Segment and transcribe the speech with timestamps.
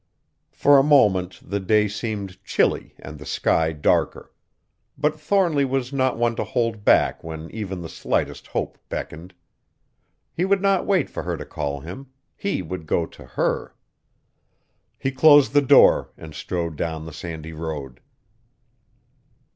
[0.51, 4.33] For a moment the day seemed chilly and the sky darker.
[4.97, 9.35] But Thornly was not one to hold back when even the slightest hope beckoned.
[10.33, 13.75] He would not wait for her to call him, he would go to her!
[14.97, 17.99] He closed the door and strode down the sandy road.